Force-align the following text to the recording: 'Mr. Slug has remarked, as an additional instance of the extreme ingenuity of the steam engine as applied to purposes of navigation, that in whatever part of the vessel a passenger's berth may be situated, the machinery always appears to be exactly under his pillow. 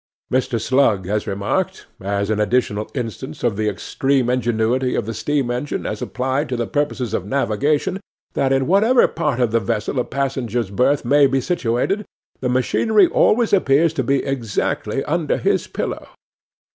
'Mr. 0.33 0.59
Slug 0.59 1.05
has 1.05 1.27
remarked, 1.27 1.85
as 2.01 2.31
an 2.31 2.39
additional 2.39 2.89
instance 2.95 3.43
of 3.43 3.55
the 3.55 3.69
extreme 3.69 4.31
ingenuity 4.31 4.95
of 4.95 5.05
the 5.05 5.13
steam 5.13 5.51
engine 5.51 5.85
as 5.85 6.01
applied 6.01 6.49
to 6.49 6.65
purposes 6.65 7.13
of 7.13 7.27
navigation, 7.27 7.99
that 8.33 8.51
in 8.51 8.65
whatever 8.65 9.07
part 9.07 9.39
of 9.39 9.51
the 9.51 9.59
vessel 9.59 9.99
a 9.99 10.03
passenger's 10.03 10.71
berth 10.71 11.05
may 11.05 11.27
be 11.27 11.39
situated, 11.39 12.03
the 12.39 12.49
machinery 12.49 13.05
always 13.05 13.53
appears 13.53 13.93
to 13.93 14.03
be 14.03 14.23
exactly 14.25 15.03
under 15.03 15.37
his 15.37 15.67
pillow. 15.67 16.07